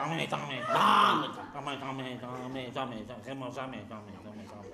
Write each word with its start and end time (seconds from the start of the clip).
jamais, 0.00 0.26
jamais, 0.28 0.60
jamais, 0.64 2.18
jamais, 2.20 2.72
jamais, 2.72 2.72
jamais, 2.72 3.02
vraiment 3.22 3.50
jamais, 3.50 3.84
jamais, 3.88 4.12
jamais, 4.24 4.46
jamais. 4.46 4.70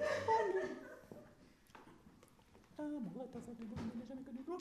Ah, 2.78 2.82
mon 2.82 3.10
gars, 3.10 3.26
t'as 3.32 3.40
fait 3.40 3.54
de 3.54 3.64
l'eau, 3.64 3.76
il 3.76 3.98
n'a 3.98 4.06
jamais 4.06 4.22
connu 4.22 4.42
de 4.42 4.46
l'eau. 4.46 4.58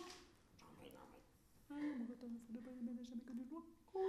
Ah, 1.69 1.73
mon 1.75 2.05
gars, 2.05 2.15
t'as 2.17 2.25
fait 2.25 2.49
de 2.49 2.59
l'eau, 2.65 2.71
il 2.81 2.85
n'a 2.85 3.03
jamais 3.03 3.21
connu 3.21 3.43
de 3.43 3.51
l'eau. 3.51 3.63
Ah, 3.93 3.99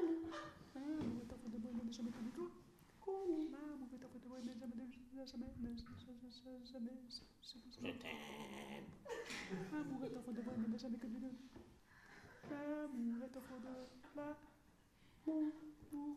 mon 0.80 1.12
gars, 1.18 1.26
t'as 1.28 1.36
fait 1.36 1.50
de 1.50 1.58
l'eau, 1.60 1.70
il 1.72 1.84
n'a 1.84 1.92
jamais 1.92 2.10
connu 2.10 2.30
de 2.30 2.36
l'eau. 2.36 2.50
Ah, 3.06 3.10
mon 3.76 3.86
gars, 3.86 3.98
t'as 4.00 4.08
fait 4.08 4.20
de 4.22 4.28
l'eau, 4.28 4.36
il 4.40 4.46
n'a 4.46 4.54
jamais 4.54 4.72
connu 4.72 4.72
de 4.72 4.78
l'eau. 4.80 5.26
Jamais, 5.26 5.50
jamais, 5.60 5.76
jamais. 6.64 6.96
Je 7.76 7.90
t'aime. 8.00 8.86
Ah, 9.72 9.82
mon 9.84 9.98
gars, 9.98 10.08
t'as 10.14 10.22
fait 10.22 10.32
de 10.32 10.40
l'eau, 10.40 10.54
il 10.56 10.70
n'a 10.72 10.78
jamais 10.78 10.98
connu 10.98 11.18
de 11.18 11.26
l'eau. 11.26 11.34
Ah, 12.48 12.86
mon 12.94 13.18
gars, 13.18 13.28
t'as 13.32 13.44
fait 13.44 13.60
de 13.60 13.68
l'eau, 13.68 13.88
là. 14.16 14.36
Mon, 15.26 15.52
mon. 15.92 16.16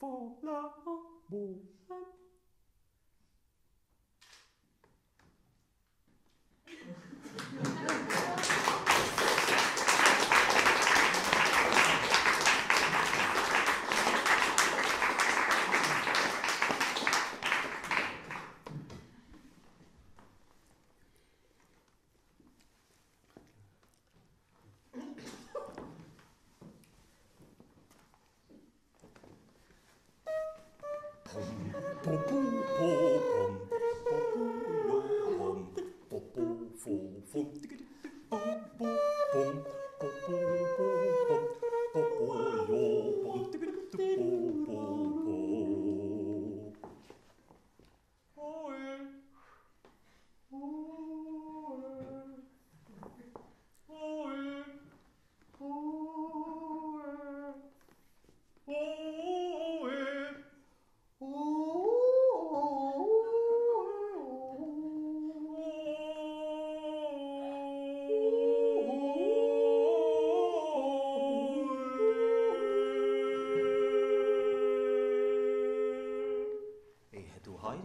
for 0.00 0.32
love. 0.42 0.70
Popo, 32.02 32.16
pom, 32.18 33.52
popo, 34.08 34.40
yo, 34.88 34.96
pom, 35.36 35.56
popo, 36.08 36.42
fo, 36.78 36.92
fo, 37.26 37.40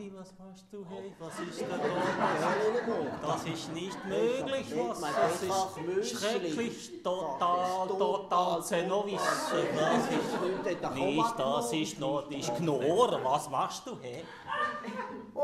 Heidi, 0.06 0.14
was 0.14 0.34
machst 0.38 0.66
du, 0.72 0.86
hey? 0.88 1.12
Was 1.20 1.40
ist 1.40 1.62
da 1.62 1.76
los? 1.76 1.86
Das 3.22 3.46
ist 3.46 3.74
nicht 3.74 4.06
möglich, 4.06 4.68
was? 4.78 5.02
Das 5.02 5.42
ist. 5.42 6.20
Schrecklich, 6.20 7.02
total, 7.04 7.88
total 7.88 8.64
Zenovis. 8.64 9.20
Was 9.20 9.52
ist 10.12 10.42
nicht, 10.94 11.40
das 11.40 11.74
ist 11.74 12.00
nordisch 12.00 12.54
Knorr. 12.58 13.20
Was 13.24 13.50
machst 13.50 13.88
du, 13.88 13.98
hey? 14.02 14.24
Hey, 15.34 15.42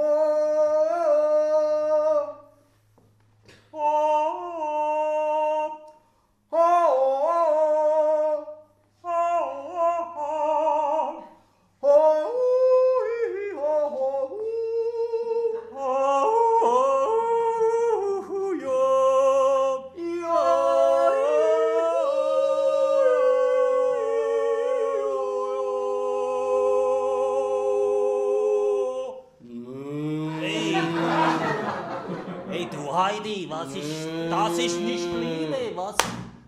du 33.32 33.38
Heidi, 33.38 33.50
was 33.50 33.76
ist, 33.76 34.08
das 34.30 34.58
ist 34.58 34.80
nicht 34.80 35.06
Liebe, 35.06 35.76
was, 35.76 35.96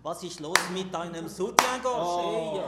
was 0.02 0.22
ist 0.22 0.40
los 0.40 0.58
mit 0.72 0.92
deinem? 0.92 1.26
Hey, 1.28 2.56
ja, 2.56 2.64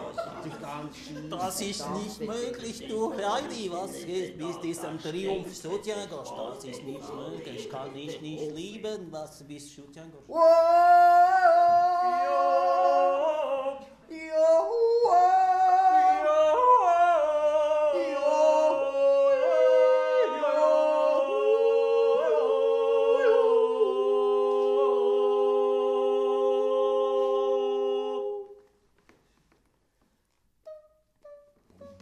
das 1.31 1.61
ist 1.61 1.91
nicht 1.91 2.21
möglich, 2.21 2.89
du 2.89 3.13
Heidi, 3.13 3.71
was 3.71 3.91
ist 3.97 4.37
mit 4.37 4.65
diesem 4.65 4.99
Triumph 4.99 5.55
Soutien-Gorge? 5.55 6.31
Das 6.55 6.65
ist 6.65 6.83
nicht 6.83 7.15
möglich, 7.15 7.71
kann 7.71 7.95
ich 7.95 8.21
nicht 8.21 8.53
lieben, 8.55 9.09
was 9.11 9.47
bist 9.47 9.75
Soutien-Gorge? 9.75 10.33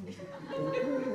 俺 0.04 0.82
も 1.06 1.13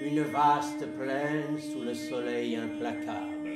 Une 0.00 0.22
vaste 0.22 0.86
plaine 0.96 1.58
sous 1.58 1.82
le 1.82 1.92
soleil 1.92 2.56
implacable. 2.56 3.50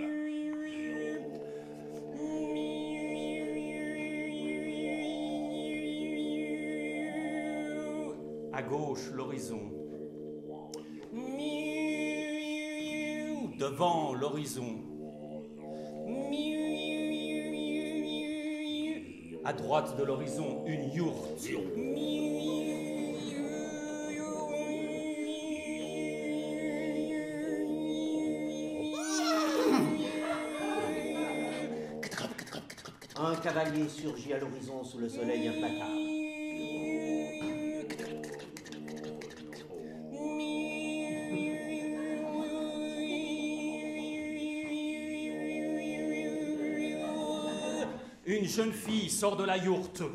À 8.52 8.62
gauche, 8.62 9.10
l'horizon. 9.14 9.60
Devant 13.58 14.14
l'horizon. 14.14 14.80
À 19.44 19.52
droite 19.52 19.96
de 19.96 20.04
l'horizon, 20.04 20.64
une 20.66 20.92
yourte. 20.92 21.48
Un 33.24 33.36
cavalier 33.36 33.88
surgit 33.88 34.32
à 34.32 34.38
l'horizon 34.38 34.82
sous 34.82 34.98
le 34.98 35.08
soleil 35.08 35.46
implacable. 35.46 35.92
Une 48.26 48.48
jeune 48.48 48.72
fille 48.72 49.08
sort 49.08 49.36
de 49.36 49.44
la 49.44 49.56
yourte. 49.56 50.02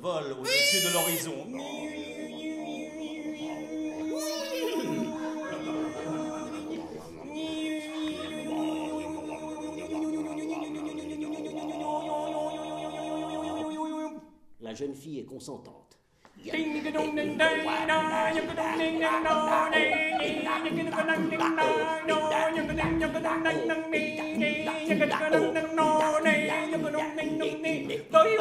vole 0.00 0.32
au-dessus 0.40 0.86
de 0.86 0.92
l'horizon. 0.92 1.46
La 14.60 14.74
jeune 14.74 14.94
fille 14.94 15.18
est 15.20 15.24
consentante. 15.24 15.98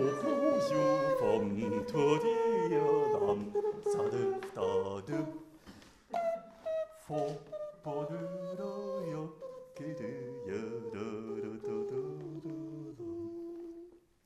Opposio 0.00 0.80
vom 1.18 1.84
Todiadam, 1.86 3.52
Sadef 3.84 4.54
Dadem, 4.54 5.26
Faux 7.06 7.32
Bodem, 7.84 8.29